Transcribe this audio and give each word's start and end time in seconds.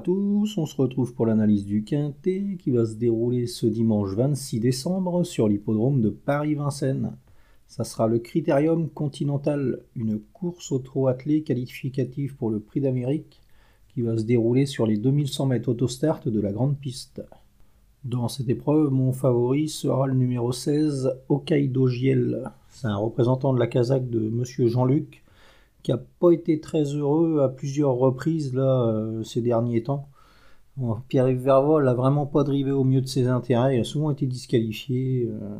tous, 0.00 0.58
on 0.58 0.66
se 0.66 0.76
retrouve 0.76 1.14
pour 1.14 1.26
l'analyse 1.26 1.64
du 1.64 1.84
Quintet 1.84 2.56
qui 2.58 2.70
va 2.70 2.84
se 2.86 2.94
dérouler 2.94 3.46
ce 3.46 3.66
dimanche 3.66 4.10
26 4.10 4.60
décembre 4.60 5.24
sur 5.24 5.48
l'hippodrome 5.48 6.00
de 6.00 6.10
Paris-Vincennes. 6.10 7.16
Ça 7.66 7.84
sera 7.84 8.08
le 8.08 8.18
Critérium 8.18 8.88
Continental, 8.88 9.80
une 9.94 10.18
course 10.18 10.72
au 10.72 10.78
trot 10.78 11.08
attelé 11.08 11.42
qualificative 11.42 12.36
pour 12.36 12.50
le 12.50 12.60
Prix 12.60 12.80
d'Amérique 12.80 13.40
qui 13.88 14.02
va 14.02 14.16
se 14.16 14.24
dérouler 14.24 14.66
sur 14.66 14.86
les 14.86 14.96
2100 14.96 15.46
mètres 15.46 15.68
autostart 15.68 16.28
de 16.28 16.40
la 16.40 16.52
grande 16.52 16.78
piste. 16.78 17.22
Dans 18.04 18.28
cette 18.28 18.48
épreuve, 18.48 18.90
mon 18.90 19.12
favori 19.12 19.68
sera 19.68 20.06
le 20.06 20.14
numéro 20.14 20.52
16, 20.52 21.12
Hokkaido 21.28 21.86
Giel. 21.88 22.50
C'est 22.70 22.86
un 22.86 22.96
représentant 22.96 23.52
de 23.52 23.58
la 23.58 23.66
casaque 23.66 24.08
de 24.08 24.20
Monsieur 24.20 24.68
Jean-Luc 24.68 25.19
qui 25.82 25.90
n'a 25.90 25.98
pas 26.18 26.32
été 26.32 26.60
très 26.60 26.84
heureux 26.84 27.40
à 27.40 27.48
plusieurs 27.48 27.94
reprises 27.94 28.54
là 28.54 28.86
euh, 28.86 29.22
ces 29.22 29.40
derniers 29.40 29.82
temps. 29.82 30.08
Pierre-Yves 31.08 31.42
Vervol 31.42 31.84
n'a 31.84 31.92
vraiment 31.92 32.24
pas 32.24 32.42
drivé 32.42 32.70
au 32.70 32.84
mieux 32.84 33.02
de 33.02 33.06
ses 33.06 33.26
intérêts, 33.26 33.76
il 33.76 33.80
a 33.80 33.84
souvent 33.84 34.10
été 34.10 34.24
disqualifié. 34.26 35.28
Euh, 35.30 35.56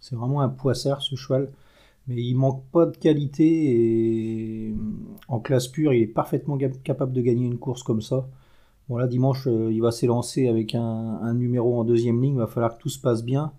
c'est 0.00 0.16
vraiment 0.16 0.40
un 0.40 0.48
poissard 0.48 1.02
ce 1.02 1.14
cheval, 1.14 1.50
mais 2.08 2.22
il 2.22 2.34
manque 2.34 2.64
pas 2.72 2.86
de 2.86 2.96
qualité 2.96 3.44
et 3.44 4.74
en 5.28 5.38
classe 5.38 5.68
pure, 5.68 5.92
il 5.92 6.02
est 6.02 6.06
parfaitement 6.06 6.58
capable 6.82 7.12
de 7.12 7.20
gagner 7.20 7.46
une 7.46 7.58
course 7.58 7.82
comme 7.82 8.02
ça. 8.02 8.26
Bon 8.88 9.04
dimanche, 9.06 9.46
euh, 9.46 9.70
il 9.70 9.82
va 9.82 9.90
s'élancer 9.92 10.48
avec 10.48 10.74
un, 10.74 10.80
un, 10.80 11.34
numéro 11.34 11.78
en 11.78 11.84
deuxième 11.84 12.20
ligne, 12.22 12.34
il 12.34 12.38
va 12.38 12.46
falloir 12.46 12.76
que 12.76 12.82
tout 12.82 12.88
se 12.88 12.98
passe 12.98 13.22
bien. 13.22 13.52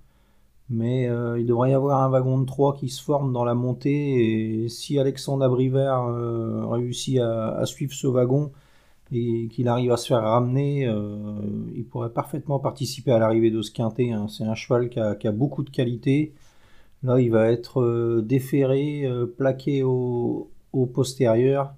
Mais 0.69 1.07
euh, 1.07 1.39
il 1.39 1.45
devrait 1.47 1.71
y 1.71 1.73
avoir 1.73 2.03
un 2.03 2.09
wagon 2.09 2.39
de 2.39 2.45
3 2.45 2.75
qui 2.75 2.89
se 2.89 3.01
forme 3.03 3.33
dans 3.33 3.43
la 3.43 3.55
montée. 3.55 4.63
Et 4.63 4.69
si 4.69 4.99
Alexandre 4.99 5.43
Abrivert 5.45 6.03
euh, 6.03 6.65
réussit 6.67 7.19
à, 7.19 7.65
suivre 7.65 7.93
ce 7.93 8.07
wagon 8.07 8.51
et 9.11 9.47
qu'il 9.47 9.67
arrive 9.67 9.91
à 9.91 9.97
se 9.97 10.07
faire 10.07 10.21
ramener, 10.21 10.85
euh, 10.87 11.41
il 11.75 11.85
pourrait 11.85 12.11
parfaitement 12.11 12.59
participer 12.59 13.11
à 13.11 13.19
l'arrivée 13.19 13.49
de 13.51 13.61
ce 13.63 13.71
quintet. 13.71 14.11
Hein. 14.11 14.27
C'est 14.29 14.43
un 14.43 14.55
cheval 14.55 14.89
qui 14.89 14.99
a, 14.99 15.31
beaucoup 15.31 15.63
de 15.63 15.71
qualité. 15.71 16.33
Là, 17.03 17.19
il 17.19 17.31
va 17.31 17.51
être 17.51 18.21
déféré, 18.21 19.09
plaqué 19.37 19.83
au 19.83 20.49
postérieur 20.93 21.73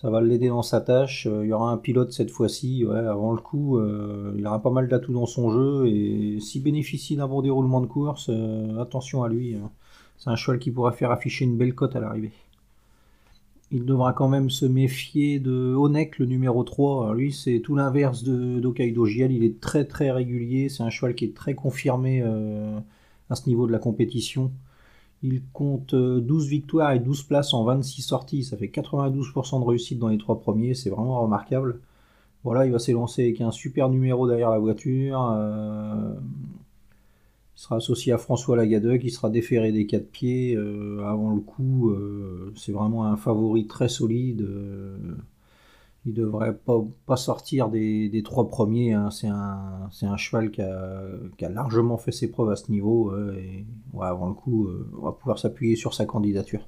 ça 0.00 0.08
va 0.08 0.22
l'aider 0.22 0.48
dans 0.48 0.62
sa 0.62 0.80
tâche. 0.80 1.26
Euh, 1.26 1.44
il 1.44 1.48
y 1.48 1.52
aura 1.52 1.70
un 1.70 1.76
pilote 1.76 2.12
cette 2.12 2.30
fois-ci. 2.30 2.84
avant 2.88 3.32
le 3.32 3.40
coup, 3.40 3.78
euh, 3.78 4.34
il 4.38 4.46
aura 4.46 4.62
pas 4.62 4.70
mal 4.70 4.88
d'atouts 4.88 5.12
dans 5.12 5.26
son 5.26 5.50
jeu. 5.50 5.88
Et 5.88 6.40
s'il 6.40 6.62
bénéficie 6.62 7.16
d'un 7.16 7.28
bon 7.28 7.42
déroulement 7.42 7.80
de 7.80 7.86
course, 7.86 8.28
euh, 8.30 8.80
attention 8.80 9.22
à 9.22 9.28
lui. 9.28 9.56
Hein. 9.56 9.70
C'est 10.16 10.30
un 10.30 10.36
cheval 10.36 10.58
qui 10.58 10.70
pourra 10.70 10.92
faire 10.92 11.10
afficher 11.10 11.44
une 11.44 11.56
belle 11.56 11.74
cote 11.74 11.96
à 11.96 12.00
l'arrivée. 12.00 12.32
Il 13.72 13.84
devra 13.84 14.12
quand 14.12 14.28
même 14.28 14.50
se 14.50 14.66
méfier 14.66 15.38
de 15.38 15.74
Onek, 15.74 16.18
le 16.18 16.26
numéro 16.26 16.64
3. 16.64 17.14
lui, 17.14 17.32
c'est 17.32 17.60
tout 17.60 17.76
l'inverse 17.76 18.24
d'Okaido 18.24 19.04
Giel. 19.06 19.32
Il 19.32 19.44
est 19.44 19.60
très 19.60 19.84
très 19.84 20.10
régulier. 20.10 20.68
C'est 20.68 20.82
un 20.82 20.90
cheval 20.90 21.14
qui 21.14 21.26
est 21.26 21.34
très 21.34 21.54
confirmé 21.54 22.20
à 22.22 23.34
ce 23.36 23.48
niveau 23.48 23.68
de 23.68 23.72
la 23.72 23.78
compétition. 23.78 24.50
Il 25.22 25.42
compte 25.52 25.94
12 25.94 26.46
euh, 26.46 26.48
victoires 26.48 26.92
et 26.92 26.98
12 26.98 27.24
places 27.24 27.52
en 27.52 27.64
26 27.64 28.02
sorties. 28.02 28.44
Ça 28.44 28.56
fait 28.56 28.68
92% 28.68 29.60
de 29.60 29.64
réussite 29.64 29.98
dans 29.98 30.08
les 30.08 30.18
trois 30.18 30.40
premiers. 30.40 30.74
C'est 30.74 30.90
vraiment 30.90 31.20
remarquable. 31.22 31.80
Voilà, 32.42 32.64
il 32.64 32.72
va 32.72 32.78
s'élancer 32.78 33.22
avec 33.24 33.40
un 33.42 33.50
super 33.50 33.90
numéro 33.90 34.26
derrière 34.26 34.50
la 34.50 34.58
voiture. 34.58 35.30
Euh, 35.36 36.14
il 37.56 37.60
sera 37.60 37.76
associé 37.76 38.12
à 38.12 38.18
François 38.18 38.56
Lagadec. 38.56 39.02
Il 39.04 39.10
sera 39.10 39.28
déféré 39.28 39.72
des 39.72 39.86
quatre 39.86 40.10
pieds 40.10 40.56
euh, 40.56 41.04
avant 41.04 41.34
le 41.34 41.40
coup. 41.40 41.94
c'est 42.56 42.72
vraiment 42.72 43.04
un 43.04 43.16
favori 43.16 43.66
très 43.66 43.88
solide 43.88 44.48
il 46.06 46.14
devrait 46.14 46.56
pas, 47.06 47.16
sortir 47.16 47.68
des, 47.68 48.22
trois 48.24 48.48
premiers. 48.48 48.94
Hein. 48.94 49.10
C'est 49.10 49.28
un, 49.28 50.16
cheval 50.16 50.50
qui 50.50 50.62
a, 50.62 51.48
largement 51.48 51.98
fait 51.98 52.12
ses 52.12 52.30
preuves 52.30 52.50
à 52.50 52.56
ce 52.56 52.70
niveau. 52.70 53.14
et 53.34 53.66
avant 54.00 54.28
le 54.28 54.34
coup, 54.34 54.66
euh, 54.66 54.90
on 54.98 55.04
va 55.04 55.12
pouvoir 55.12 55.38
s'appuyer 55.38 55.76
sur 55.76 55.94
sa 55.94 56.06
candidature. 56.06 56.66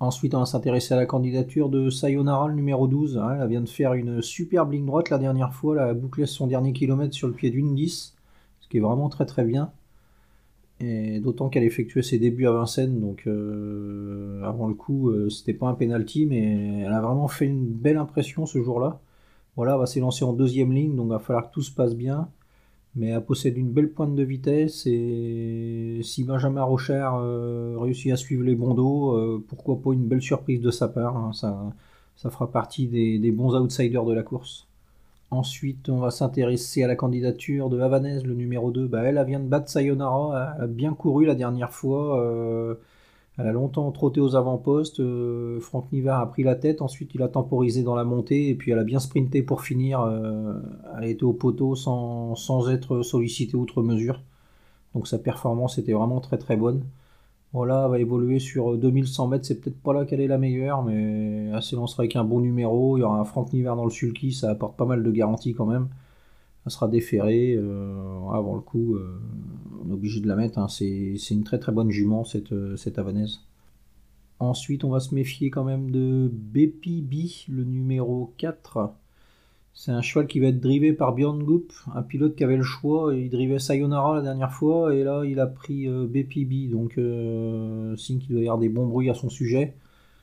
Ensuite, 0.00 0.34
on 0.34 0.40
va 0.40 0.46
s'intéresser 0.46 0.94
à 0.94 0.96
la 0.96 1.06
candidature 1.06 1.68
de 1.68 1.90
Sayonara, 1.90 2.48
le 2.48 2.54
numéro 2.54 2.86
12. 2.86 3.18
Hein. 3.18 3.38
elle 3.40 3.48
vient 3.48 3.60
de 3.60 3.68
faire 3.68 3.94
une 3.94 4.22
superbe 4.22 4.72
ligne 4.72 4.86
droite 4.86 5.10
la 5.10 5.18
dernière 5.18 5.52
fois. 5.52 5.74
Elle 5.74 5.82
a 5.82 5.94
bouclé 5.94 6.26
son 6.26 6.46
dernier 6.46 6.72
kilomètre 6.72 7.14
sur 7.14 7.26
le 7.28 7.34
pied 7.34 7.50
d'une 7.50 7.74
10, 7.74 8.14
ce 8.60 8.68
qui 8.68 8.76
est 8.76 8.80
vraiment 8.80 9.08
très 9.08 9.26
très 9.26 9.44
bien. 9.44 9.72
D'autant 10.80 11.48
qu'elle 11.48 11.64
effectuait 11.64 12.02
ses 12.02 12.18
débuts 12.18 12.46
à 12.46 12.52
Vincennes, 12.52 13.00
donc 13.00 13.24
euh, 13.26 14.40
avant 14.44 14.68
le 14.68 14.74
coup, 14.74 15.10
euh, 15.10 15.28
c'était 15.28 15.52
pas 15.52 15.66
un 15.66 15.74
penalty, 15.74 16.24
mais 16.26 16.82
elle 16.86 16.92
a 16.92 17.00
vraiment 17.00 17.26
fait 17.26 17.46
une 17.46 17.66
belle 17.66 17.96
impression 17.96 18.46
ce 18.46 18.62
jour-là. 18.62 19.00
Voilà, 19.56 19.72
elle 19.74 19.80
va 19.80 19.86
s'élancer 19.86 20.24
en 20.24 20.32
deuxième 20.32 20.72
ligne, 20.72 20.94
donc 20.94 21.06
il 21.06 21.10
va 21.10 21.18
falloir 21.18 21.48
que 21.48 21.54
tout 21.54 21.62
se 21.62 21.72
passe 21.72 21.96
bien. 21.96 22.28
Mais 22.94 23.08
elle 23.08 23.24
possède 23.24 23.56
une 23.58 23.70
belle 23.72 23.90
pointe 23.90 24.14
de 24.14 24.22
vitesse 24.22 24.84
et 24.86 26.00
si 26.02 26.24
Benjamin 26.24 26.62
Rocher 26.62 27.08
euh, 27.12 27.76
réussit 27.78 28.12
à 28.12 28.16
suivre 28.16 28.44
les 28.44 28.54
bons 28.54 28.74
dos, 28.74 29.42
pourquoi 29.48 29.80
pas 29.82 29.92
une 29.92 30.06
belle 30.06 30.22
surprise 30.22 30.60
de 30.60 30.70
sa 30.70 30.88
part. 30.88 31.16
Hein. 31.16 31.32
ça 31.32 32.30
fera 32.30 32.50
partie 32.50 32.86
des 32.86 33.30
bons 33.32 33.54
outsiders 33.56 34.04
de 34.04 34.14
la 34.14 34.22
course. 34.22 34.67
Ensuite, 35.30 35.90
on 35.90 35.98
va 35.98 36.10
s'intéresser 36.10 36.82
à 36.82 36.86
la 36.86 36.96
candidature 36.96 37.68
de 37.68 37.78
Havanaise, 37.80 38.24
le 38.24 38.34
numéro 38.34 38.70
2. 38.70 38.86
Bah, 38.86 39.02
elle, 39.02 39.22
vient 39.26 39.40
de 39.40 39.46
battre 39.46 39.68
Sayonara. 39.68 40.54
Elle 40.56 40.64
a 40.64 40.66
bien 40.66 40.94
couru 40.94 41.26
la 41.26 41.34
dernière 41.34 41.72
fois. 41.72 42.18
Euh, 42.22 42.76
elle 43.36 43.46
a 43.46 43.52
longtemps 43.52 43.90
trotté 43.92 44.20
aux 44.20 44.36
avant-postes. 44.36 45.00
Euh, 45.00 45.60
Franck 45.60 45.92
Nivard 45.92 46.20
a 46.20 46.30
pris 46.30 46.44
la 46.44 46.54
tête. 46.54 46.80
Ensuite, 46.80 47.14
il 47.14 47.22
a 47.22 47.28
temporisé 47.28 47.82
dans 47.82 47.94
la 47.94 48.04
montée. 48.04 48.48
Et 48.48 48.54
puis, 48.54 48.72
elle 48.72 48.78
a 48.78 48.84
bien 48.84 49.00
sprinté 49.00 49.42
pour 49.42 49.62
finir. 49.62 50.00
Euh, 50.00 50.54
elle 50.96 51.04
a 51.04 51.08
été 51.08 51.24
au 51.24 51.34
poteau 51.34 51.74
sans, 51.74 52.34
sans 52.34 52.70
être 52.70 53.02
sollicitée 53.02 53.56
outre 53.56 53.82
mesure. 53.82 54.22
Donc, 54.94 55.06
sa 55.06 55.18
performance 55.18 55.76
était 55.76 55.92
vraiment 55.92 56.20
très 56.20 56.38
très 56.38 56.56
bonne. 56.56 56.84
Voilà, 57.52 57.84
elle 57.84 57.90
va 57.90 57.98
évoluer 57.98 58.40
sur 58.40 58.76
2100 58.76 59.24
euh, 59.24 59.30
mètres, 59.30 59.46
c'est 59.46 59.60
peut-être 59.60 59.80
pas 59.80 59.94
là 59.94 60.04
qu'elle 60.04 60.20
est 60.20 60.26
la 60.26 60.36
meilleure, 60.36 60.82
mais 60.82 61.50
elle 61.52 61.62
s'élancera 61.62 62.02
avec 62.02 62.14
un 62.16 62.24
bon 62.24 62.40
numéro. 62.40 62.98
Il 62.98 63.00
y 63.00 63.02
aura 63.02 63.18
un 63.18 63.24
Franck 63.24 63.52
Niver 63.54 63.72
dans 63.74 63.84
le 63.84 63.90
sulky, 63.90 64.32
ça 64.32 64.50
apporte 64.50 64.76
pas 64.76 64.84
mal 64.84 65.02
de 65.02 65.10
garanties 65.10 65.54
quand 65.54 65.64
même. 65.64 65.88
Elle 66.66 66.72
sera 66.72 66.88
déférée. 66.88 67.54
Euh, 67.56 68.28
avant 68.30 68.54
le 68.54 68.60
coup, 68.60 68.96
euh, 68.96 69.18
on 69.82 69.88
est 69.90 69.94
obligé 69.94 70.20
de 70.20 70.28
la 70.28 70.36
mettre. 70.36 70.58
Hein. 70.58 70.68
C'est 70.68 71.16
une 71.30 71.44
très 71.44 71.58
très 71.58 71.72
bonne 71.72 71.90
jument, 71.90 72.24
cette, 72.24 72.54
cette. 72.76 73.00
Ensuite, 74.40 74.84
on 74.84 74.90
va 74.90 75.00
se 75.00 75.14
méfier 75.14 75.50
quand 75.50 75.64
même 75.64 75.90
de 75.90 76.30
BPB, 76.30 77.48
le 77.48 77.64
numéro 77.64 78.34
4. 78.36 78.92
C'est 79.78 79.92
un 79.92 80.02
cheval 80.02 80.26
qui 80.26 80.40
va 80.40 80.48
être 80.48 80.58
drivé 80.58 80.92
par 80.92 81.12
Björn 81.14 81.40
Goop, 81.40 81.72
un 81.94 82.02
pilote 82.02 82.34
qui 82.34 82.42
avait 82.42 82.56
le 82.56 82.64
choix. 82.64 83.14
Il 83.14 83.30
drivait 83.30 83.60
Sayonara 83.60 84.16
la 84.16 84.22
dernière 84.22 84.50
fois 84.50 84.92
et 84.92 85.04
là 85.04 85.22
il 85.24 85.38
a 85.38 85.46
pris 85.46 85.86
euh, 85.86 86.04
BPB, 86.04 86.68
donc 86.68 86.98
euh, 86.98 87.94
signe 87.94 88.18
qu'il 88.18 88.30
doit 88.30 88.40
y 88.40 88.46
avoir 88.46 88.58
des 88.58 88.68
bons 88.68 88.86
bruits 88.88 89.08
à 89.08 89.14
son 89.14 89.28
sujet. 89.28 89.76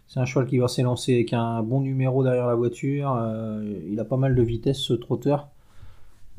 C'est 0.07 0.19
un 0.19 0.25
cheval 0.25 0.45
qui 0.45 0.57
va 0.57 0.67
s'élancer 0.67 1.13
avec 1.13 1.31
un 1.31 1.63
bon 1.63 1.79
numéro 1.79 2.21
derrière 2.21 2.47
la 2.47 2.55
voiture. 2.55 3.15
Euh, 3.17 3.79
il 3.89 3.97
a 3.97 4.03
pas 4.03 4.17
mal 4.17 4.35
de 4.35 4.41
vitesse 4.43 4.79
ce 4.79 4.91
trotteur. 4.91 5.47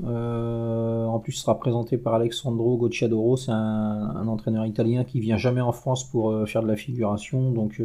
en 0.04 1.19
plus, 1.21 1.33
il 1.37 1.41
sera 1.41 1.59
présenté 1.59 1.97
par 1.97 2.12
Alexandro 2.12 2.77
Gocciadoro. 2.77 3.38
C'est 3.38 3.50
un, 3.50 4.28
entraîneur 4.28 4.66
italien 4.66 5.04
qui 5.04 5.21
vient 5.21 5.38
jamais 5.38 5.62
en 5.62 5.72
France 5.72 6.04
pour 6.04 6.47
faire 6.47 6.62
de 6.62 6.69
la 6.69 6.77
figuration. 6.77 7.50
Donc, 7.50 7.81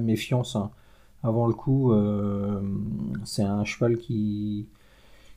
méfiance. 0.00 0.54
Hein 0.54 0.70
avant 1.22 1.46
le 1.46 1.54
coup. 1.54 1.92
Euh, 1.92 2.60
c'est 3.24 3.42
un 3.42 3.64
cheval 3.64 3.98
qui, 3.98 4.66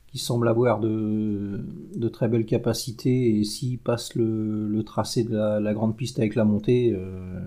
qui 0.08 0.18
semble 0.18 0.48
avoir 0.48 0.80
de, 0.80 1.64
de, 1.96 2.08
très 2.08 2.28
belles 2.28 2.46
capacités 2.46 3.38
et 3.38 3.44
s'il 3.44 3.78
passe 3.78 4.14
le, 4.14 4.82
tracé 4.84 5.24
de 5.24 5.36
la, 5.36 5.74
grande 5.74 5.96
piste 5.96 6.18
avec 6.18 6.34
la 6.34 6.44
montée, 6.44 6.92
euh, 6.92 7.40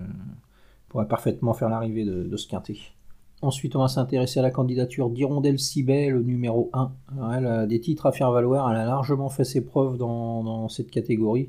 pourrait 0.88 1.08
parfaitement 1.08 1.54
faire 1.54 1.68
l'arrivée 1.68 2.04
de, 2.04 2.36
ce 2.36 2.48
quintet. 2.48 2.76
Ensuite, 3.40 3.76
on 3.76 3.80
va 3.80 3.88
s'intéresser 3.88 4.40
à 4.40 4.42
la 4.42 4.50
candidature 4.50 5.10
d'Hirondelle 5.10 5.60
Sibet, 5.60 6.10
le 6.10 6.22
numéro 6.22 6.70
1. 6.72 6.90
Elle 7.36 7.46
a 7.46 7.66
des 7.66 7.80
titres 7.80 8.06
à 8.06 8.12
faire 8.12 8.32
valoir, 8.32 8.68
elle 8.70 8.78
a 8.78 8.84
largement 8.84 9.28
fait 9.28 9.44
ses 9.44 9.60
preuves 9.60 9.96
dans 9.96 10.68
cette 10.68 10.90
catégorie. 10.90 11.48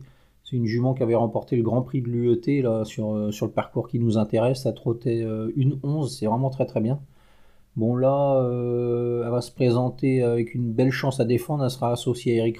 C'est 0.49 0.55
une 0.55 0.65
jument 0.65 0.95
qui 0.95 1.03
avait 1.03 1.13
remporté 1.13 1.55
le 1.55 1.61
Grand 1.61 1.83
Prix 1.83 2.01
de 2.01 2.07
l'UET 2.07 2.63
là, 2.63 2.83
sur, 2.83 3.13
euh, 3.13 3.31
sur 3.31 3.45
le 3.45 3.51
parcours 3.51 3.87
qui 3.87 3.99
nous 3.99 4.17
intéresse. 4.17 4.63
Ça 4.63 4.73
trottait 4.73 5.21
euh, 5.21 5.51
une 5.55 5.79
11, 5.83 6.17
c'est 6.17 6.25
vraiment 6.25 6.49
très 6.49 6.65
très 6.65 6.81
bien. 6.81 6.99
Bon 7.75 7.95
là, 7.95 8.41
euh, 8.41 9.23
elle 9.23 9.31
va 9.31 9.41
se 9.41 9.51
présenter 9.51 10.23
avec 10.23 10.55
une 10.55 10.71
belle 10.71 10.89
chance 10.89 11.19
à 11.19 11.25
défendre. 11.25 11.63
Elle 11.63 11.69
sera 11.69 11.91
associée 11.91 12.33
à 12.33 12.47
Eric, 12.47 12.57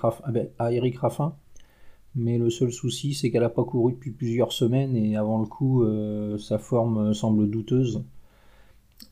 à 0.59 0.71
Eric 0.71 0.99
Raffin. 0.99 1.33
Mais 2.15 2.37
le 2.37 2.51
seul 2.51 2.71
souci, 2.71 3.15
c'est 3.15 3.31
qu'elle 3.31 3.41
n'a 3.41 3.49
pas 3.49 3.63
couru 3.63 3.93
depuis 3.93 4.11
plusieurs 4.11 4.51
semaines 4.51 4.95
et 4.95 5.15
avant 5.15 5.39
le 5.39 5.45
coup, 5.47 5.83
sa 6.37 6.59
forme 6.59 7.13
semble 7.13 7.49
douteuse. 7.49 8.03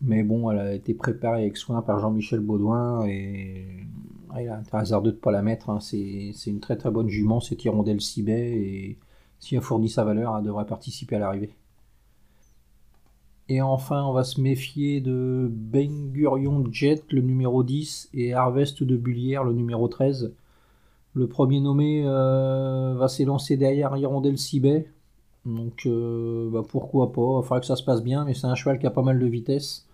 Mais 0.02 0.24
bon, 0.24 0.52
elle 0.52 0.60
a 0.60 0.74
été 0.74 0.94
préparée 0.94 1.42
avec 1.42 1.58
soin 1.58 1.82
par 1.82 2.00
Jean-Michel 2.00 2.40
Baudouin 2.40 3.06
et 3.08 3.66
il 4.40 4.48
a 4.50 4.58
un 4.58 4.78
hasardeux 4.78 5.12
de 5.12 5.16
ne 5.16 5.22
pas 5.22 5.32
la 5.32 5.42
mettre. 5.42 5.70
Hein. 5.70 5.80
C'est 5.80 6.34
une 6.48 6.60
très 6.60 6.78
très 6.78 6.92
bonne 6.92 7.10
jument, 7.10 7.40
c'est 7.40 7.64
Hirondelle 7.66 8.02
Cibet 8.02 8.52
et 8.58 8.98
si 9.40 9.56
elle 9.56 9.62
fournit 9.62 9.90
sa 9.90 10.04
valeur, 10.04 10.36
elle 10.38 10.44
devrait 10.44 10.66
participer 10.66 11.16
à 11.16 11.20
l'arrivée. 11.20 11.54
Et 13.50 13.62
enfin, 13.62 14.04
on 14.04 14.12
va 14.12 14.24
se 14.24 14.42
méfier 14.42 15.00
de 15.00 15.50
Bengurion 15.50 16.66
Jet, 16.72 17.04
le 17.12 17.22
numéro 17.22 17.64
10, 17.64 18.10
et 18.14 18.34
Harvest 18.34 18.84
de 18.84 18.98
Bullière, 18.98 19.46
le 19.46 19.54
numéro 19.54 19.88
13. 19.88 20.34
Le 21.14 21.28
premier 21.28 21.62
nommé 21.62 22.04
euh, 22.06 22.94
va 22.96 23.08
s'élancer 23.08 23.56
derrière 23.56 23.96
Hirondelle 23.96 24.38
Cibet. 24.38 24.90
Donc 25.48 25.86
euh, 25.88 26.50
bah, 26.52 26.64
pourquoi 26.68 27.12
pas, 27.12 27.40
il 27.42 27.44
faudra 27.44 27.60
que 27.60 27.66
ça 27.66 27.76
se 27.76 27.84
passe 27.84 28.04
bien, 28.04 28.26
mais 28.26 28.34
c'est 28.34 28.48
un 28.48 28.56
cheval 28.56 28.80
qui 28.80 28.86
a 28.88 28.92
pas 28.92 29.02
mal 29.02 29.20
de 29.20 29.26
vitesse. 29.26 29.88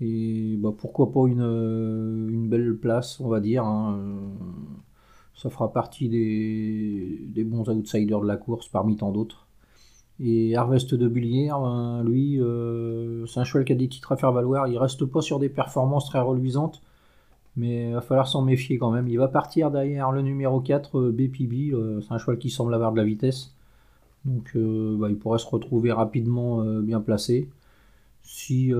Et 0.00 0.56
bah, 0.58 0.72
pourquoi 0.76 1.12
pas 1.12 1.26
une, 1.28 1.42
une, 2.30 2.48
belle 2.48 2.76
place, 2.76 3.20
on 3.20 3.28
va 3.28 3.40
dire. 3.40 3.64
Hein. 3.64 3.98
Ça 5.34 5.50
fera 5.50 5.72
partie 5.72 6.08
des, 6.08 7.44
bons 7.44 7.68
outsiders 7.68 8.20
de 8.20 8.26
la 8.26 8.36
course 8.36 8.68
parmi 8.68 8.96
tant 8.96 9.10
d'autres. 9.10 9.46
Et 10.20 10.56
Harvest 10.56 10.94
de 10.94 11.08
Bullière, 11.08 11.60
ben, 11.60 12.04
lui, 12.04 12.40
euh, 12.40 13.26
c'est 13.26 13.40
un 13.40 13.44
cheval 13.44 13.64
qui 13.64 13.72
a 13.72 13.76
des 13.76 13.88
titres 13.88 14.12
à 14.12 14.16
faire 14.16 14.32
valoir. 14.32 14.68
Il 14.68 14.78
reste 14.78 15.04
pas 15.04 15.20
sur 15.22 15.40
des 15.40 15.48
performances 15.48 16.06
très 16.06 16.20
reluisantes, 16.20 16.82
mais 17.56 17.88
il 17.90 17.94
va 17.94 18.00
falloir 18.00 18.28
s'en 18.28 18.42
méfier 18.42 18.78
quand 18.78 18.90
même. 18.92 19.08
Il 19.08 19.18
va 19.18 19.28
partir 19.28 19.70
derrière 19.72 20.12
le 20.12 20.22
numéro 20.22 20.60
4, 20.60 20.98
euh, 20.98 21.12
BPB. 21.12 21.72
Euh, 21.74 22.00
c'est 22.00 22.14
un 22.14 22.18
cheval 22.18 22.38
qui 22.38 22.50
semble 22.50 22.74
avoir 22.74 22.92
de 22.92 22.98
la 22.98 23.04
vitesse. 23.04 23.53
Donc 24.24 24.52
bah, 24.54 25.08
il 25.10 25.16
pourrait 25.16 25.38
se 25.38 25.46
retrouver 25.46 25.92
rapidement 25.92 26.64
bien 26.80 27.00
placé. 27.00 27.48
Si, 28.22 28.72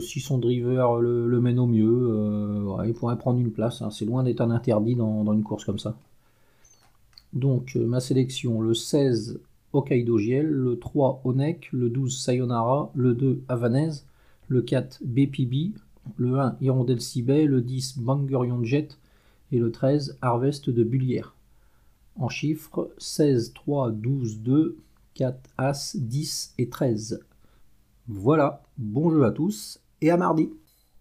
si 0.00 0.20
son 0.20 0.38
driver 0.38 1.00
le, 1.00 1.40
mène 1.40 1.58
au 1.58 1.66
mieux, 1.66 2.64
il 2.86 2.94
pourrait 2.94 3.18
prendre 3.18 3.40
une 3.40 3.50
place. 3.50 3.82
Hein. 3.82 3.90
C'est 3.90 4.04
loin 4.04 4.22
d'être 4.22 4.40
un 4.40 4.50
interdit 4.50 4.94
dans, 4.94 5.32
une 5.32 5.42
course 5.42 5.64
comme 5.64 5.80
ça. 5.80 5.96
Donc 7.32 7.74
ma 7.74 7.98
sélection, 7.98 8.60
le 8.60 8.74
16 8.74 9.40
Hokkaido 9.72 10.18
Giel, 10.18 10.46
le 10.46 10.78
3 10.78 11.22
Onek, 11.24 11.70
le 11.72 11.90
12 11.90 12.16
Sayonara, 12.16 12.92
le 12.94 13.14
2 13.14 13.42
Havanaise, 13.48 14.06
le 14.48 14.62
4 14.62 15.00
BPB, 15.04 15.74
le 16.16 16.38
1 16.38 16.56
Hirondelle 16.60 17.00
Sibet, 17.00 17.46
le 17.46 17.60
10 17.60 17.98
Bangurion 17.98 18.62
Jet 18.62 18.98
et 19.52 19.58
le 19.58 19.70
13 19.70 20.18
Harvest 20.22 20.70
de 20.70 20.84
Bullière. 20.84 21.34
En 22.16 22.28
chiffres 22.28 22.90
16, 22.98 23.52
3, 23.54 23.90
12, 23.90 24.40
2, 24.40 24.78
4 25.14 25.38
As, 25.58 25.96
10 25.96 26.54
et 26.58 26.68
13. 26.68 27.24
Voilà, 28.06 28.62
bon 28.78 29.10
jeu 29.10 29.24
à 29.24 29.30
tous 29.30 29.80
et 30.00 30.10
à 30.10 30.16
mardi 30.16 30.50